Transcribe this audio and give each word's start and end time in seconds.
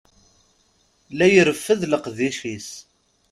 La 1.17 1.27
yerfed 1.33 1.81
lqec-is. 1.91 2.69